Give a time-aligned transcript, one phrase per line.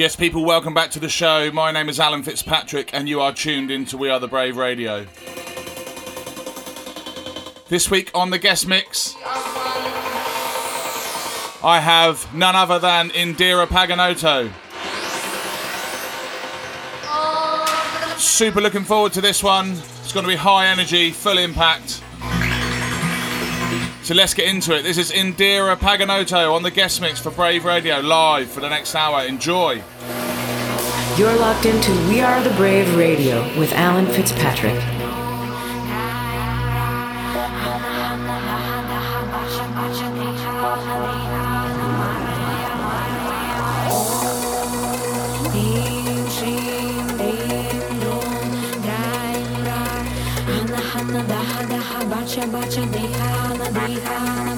[0.00, 1.52] Yes, people, welcome back to the show.
[1.52, 5.04] My name is Alan Fitzpatrick, and you are tuned into We Are the Brave Radio.
[7.68, 9.14] This week on the guest mix,
[11.62, 14.50] I have none other than Indira Paganotto.
[18.18, 19.72] Super looking forward to this one.
[19.72, 22.02] It's going to be high energy, full impact.
[24.10, 24.82] So let's get into it.
[24.82, 28.96] This is Indira Paganotto on the guest mix for Brave Radio live for the next
[28.96, 29.24] hour.
[29.24, 29.84] Enjoy.
[31.16, 34.99] You're locked into We Are the Brave Radio with Alan Fitzpatrick.
[52.30, 54.49] Bacha bacha dehana dehana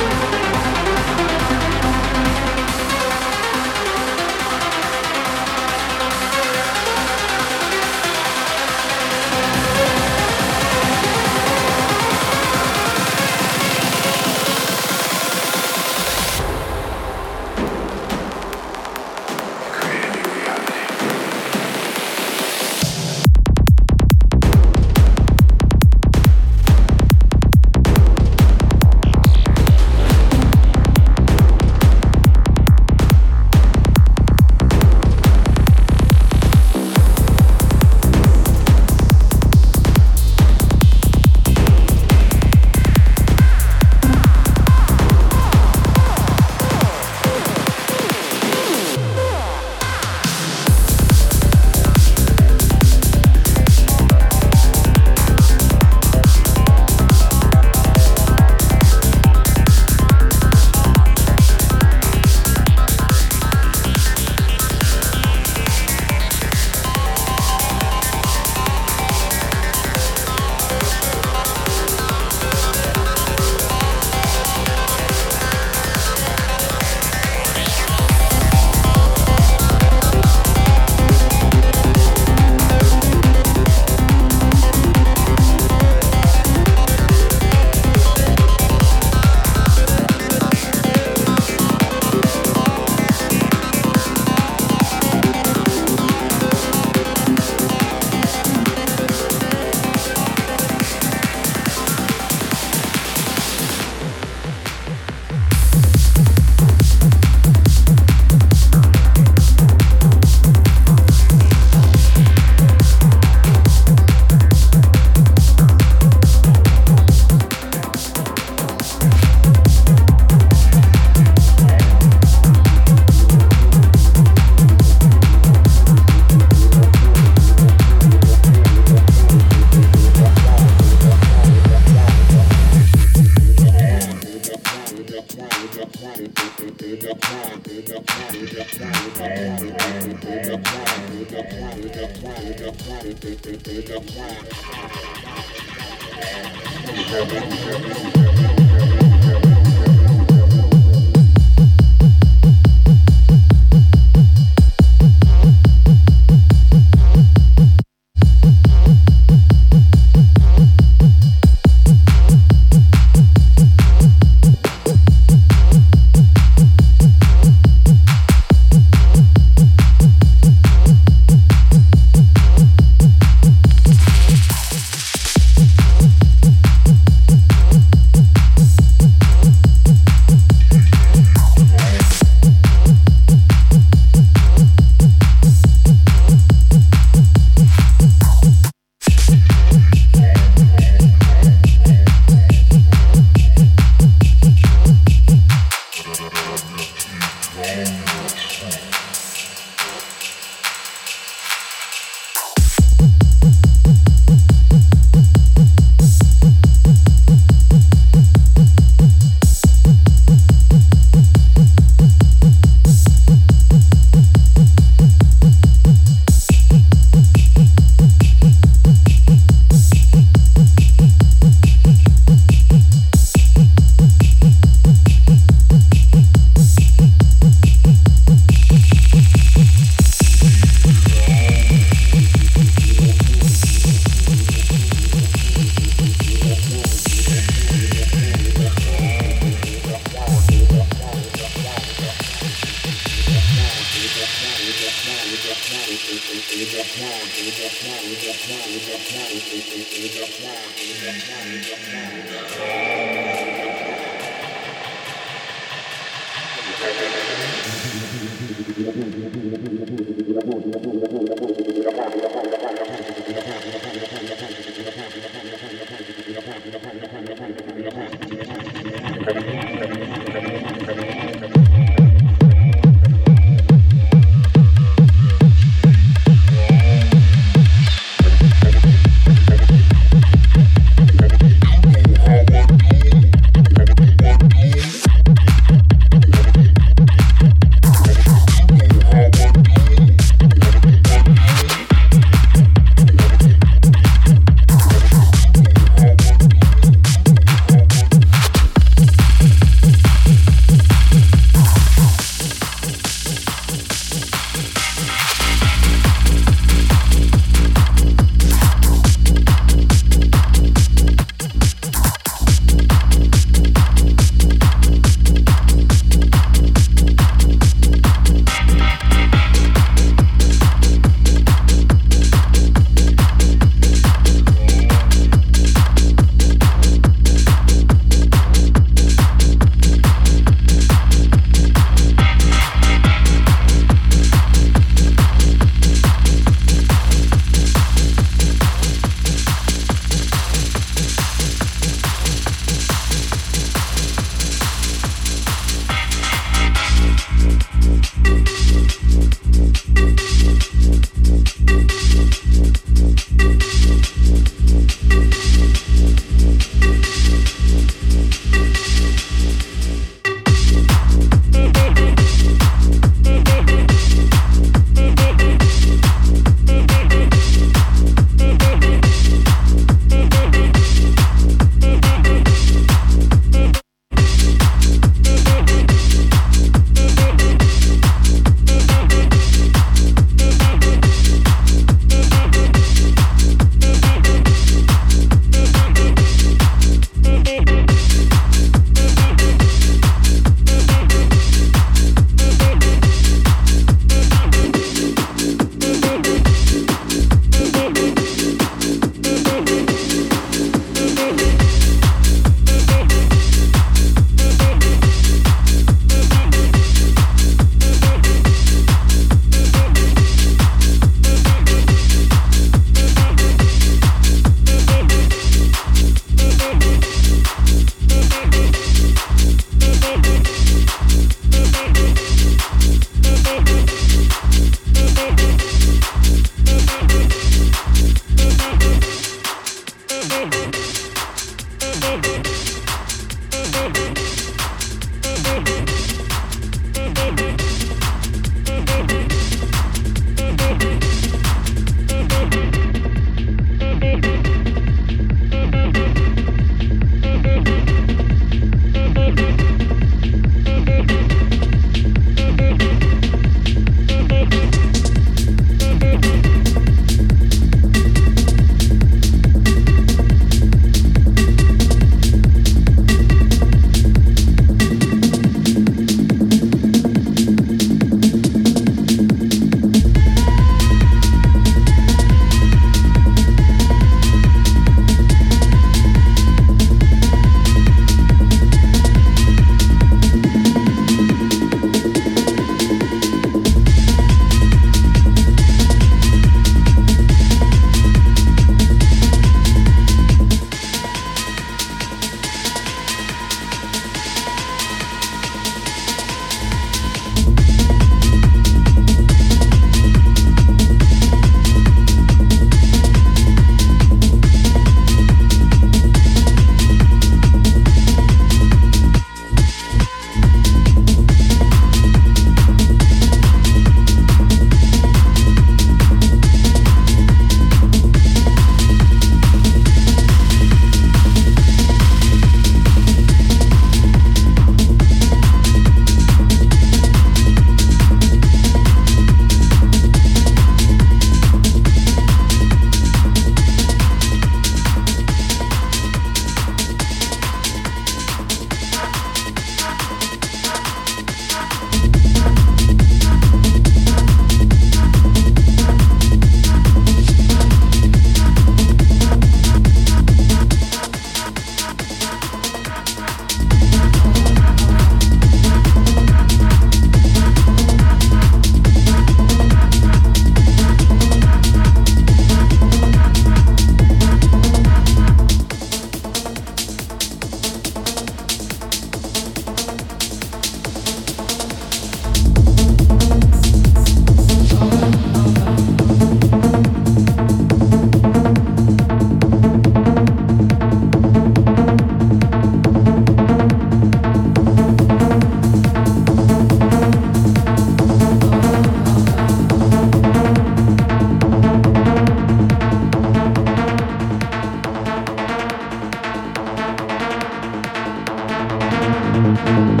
[599.72, 600.00] thank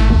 [0.00, 0.17] you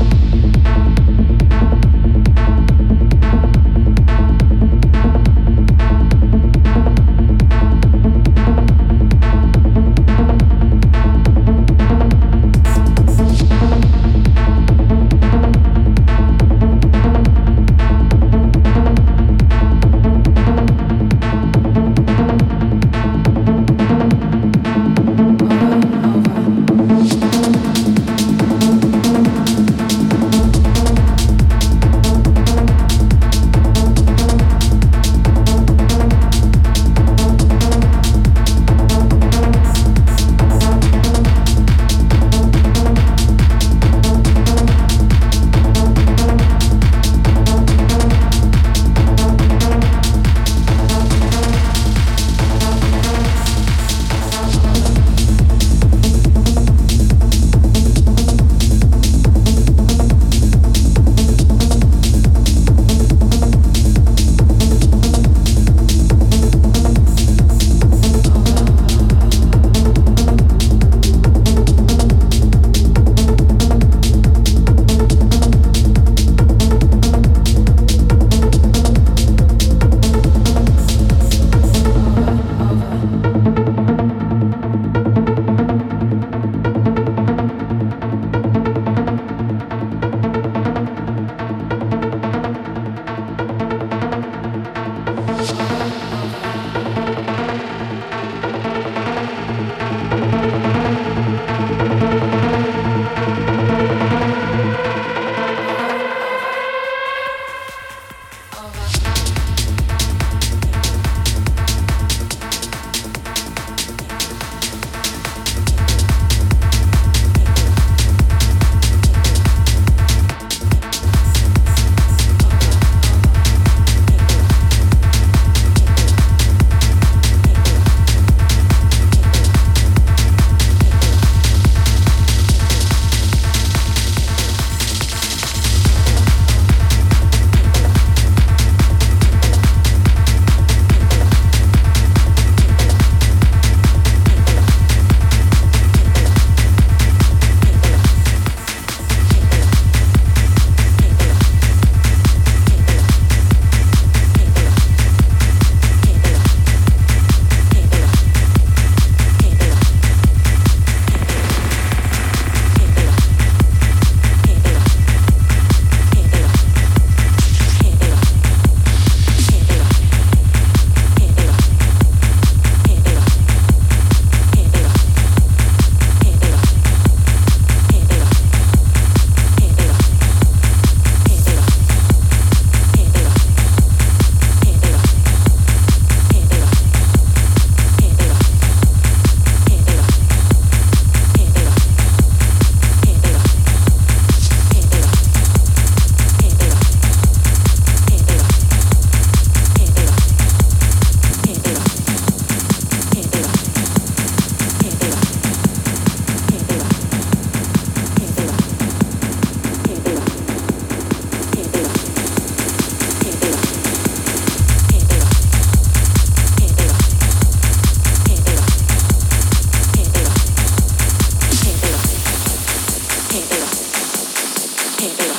[224.98, 225.34] 太对了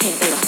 [0.00, 0.41] 太对了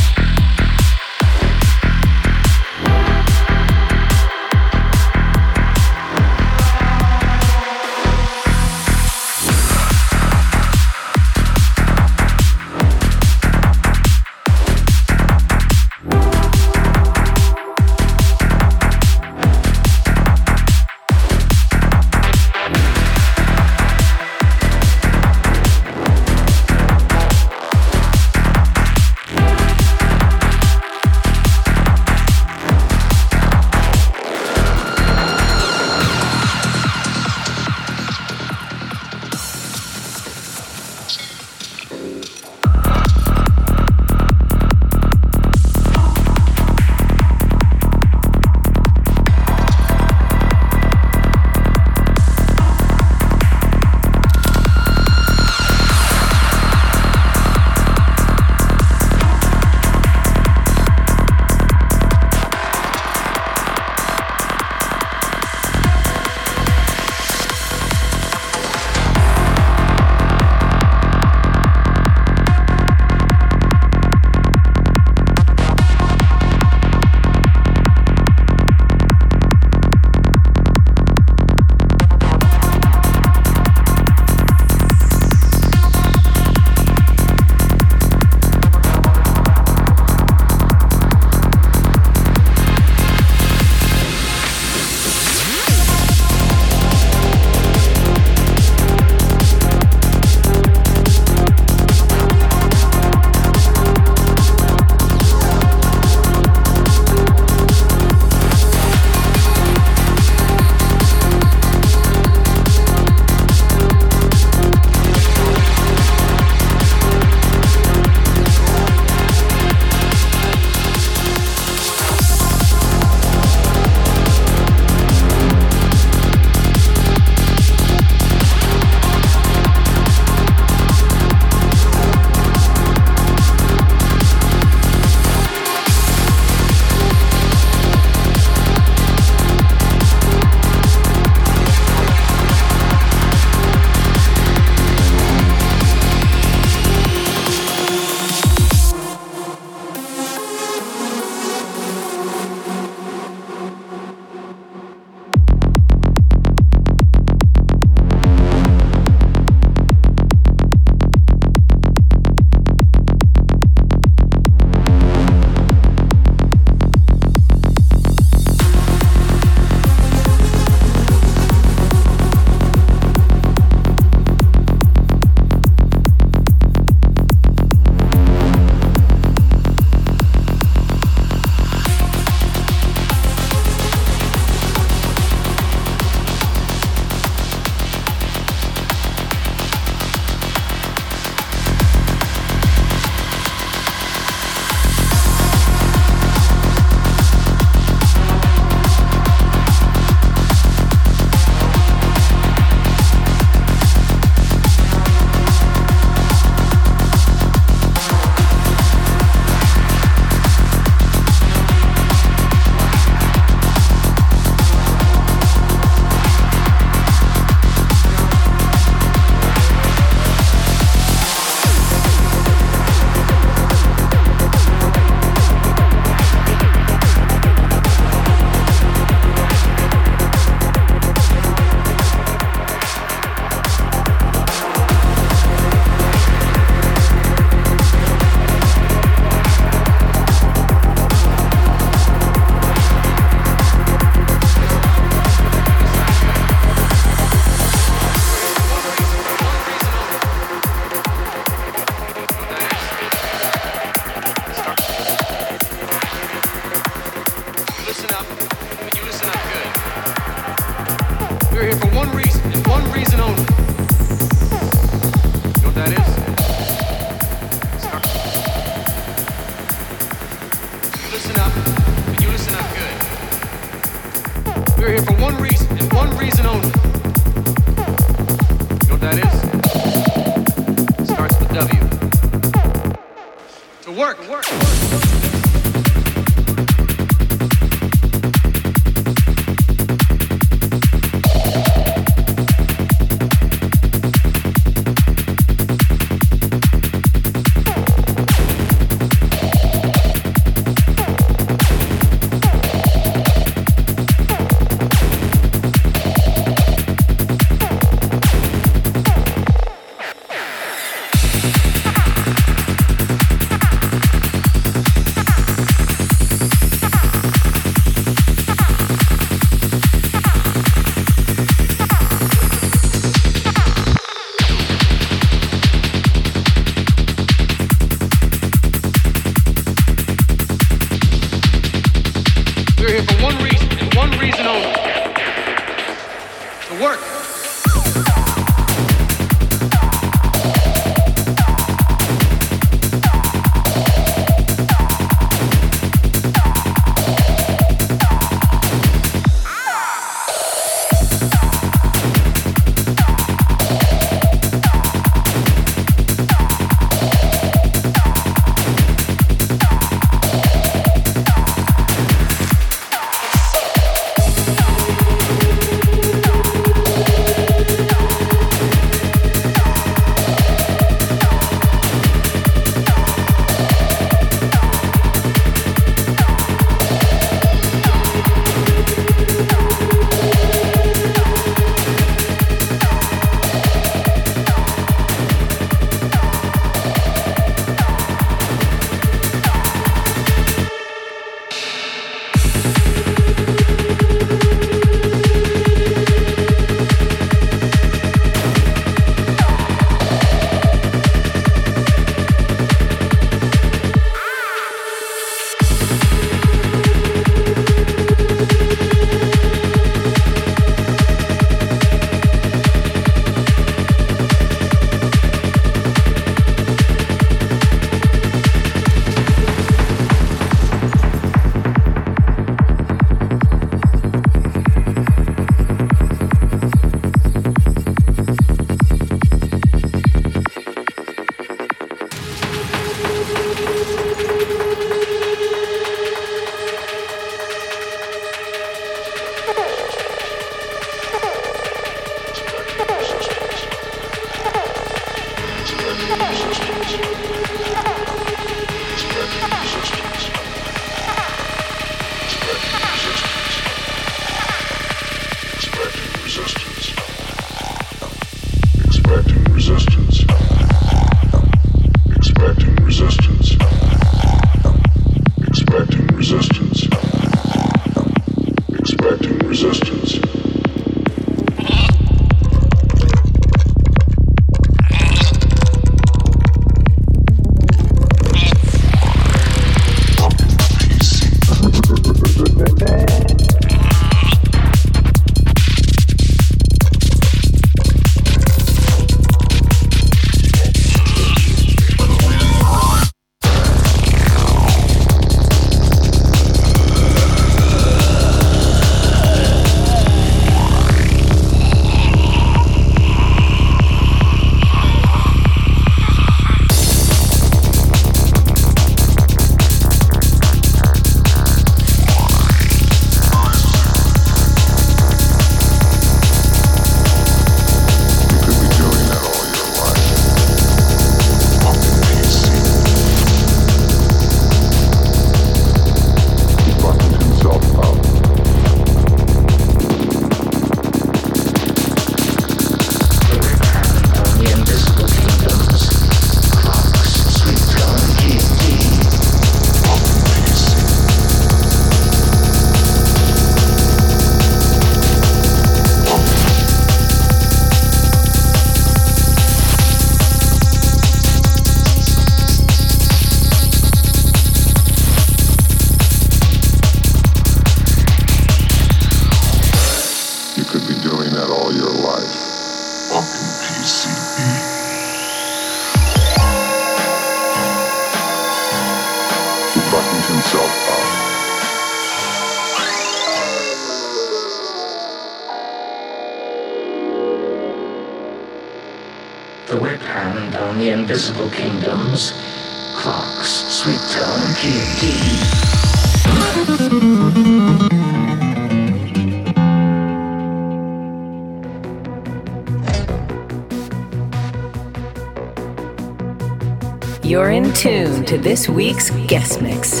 [598.32, 600.00] to this week's guest mix.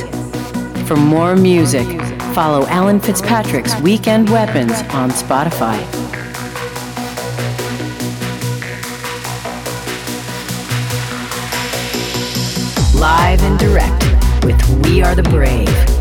[0.88, 1.86] For more music,
[2.32, 5.78] follow Alan Fitzpatrick's Weekend Weapons on Spotify.
[12.98, 15.91] Live and direct with We Are the Brave.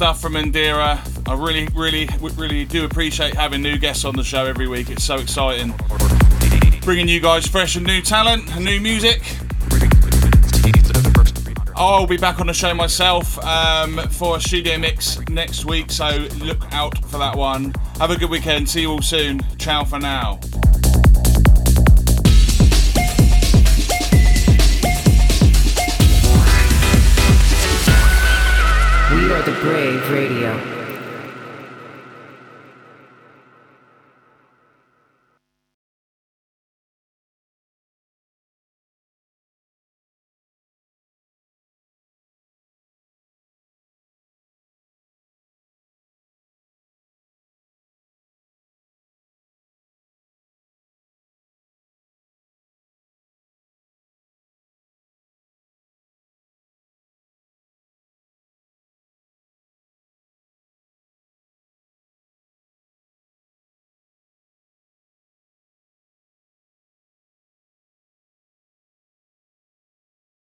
[0.00, 0.98] Stuff from Indira.
[1.28, 4.88] I really, really, really do appreciate having new guests on the show every week.
[4.88, 5.74] It's so exciting.
[6.80, 9.20] Bringing you guys fresh and new talent and new music.
[11.76, 16.08] I'll be back on the show myself um, for a studio mix next week, so
[16.38, 17.74] look out for that one.
[17.98, 18.70] Have a good weekend.
[18.70, 19.42] See you all soon.
[19.58, 20.40] Ciao for now.
[29.46, 30.79] The Brave Radio.